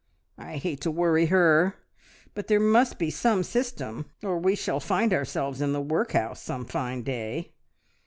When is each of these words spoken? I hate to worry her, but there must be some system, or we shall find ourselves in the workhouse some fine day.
I 0.39 0.57
hate 0.57 0.81
to 0.81 0.89
worry 0.89 1.27
her, 1.27 1.75
but 2.33 2.47
there 2.47 2.59
must 2.59 2.97
be 2.97 3.11
some 3.11 3.43
system, 3.43 4.07
or 4.23 4.39
we 4.39 4.55
shall 4.55 4.79
find 4.79 5.13
ourselves 5.13 5.61
in 5.61 5.73
the 5.73 5.79
workhouse 5.79 6.41
some 6.41 6.65
fine 6.65 7.03
day. 7.03 7.53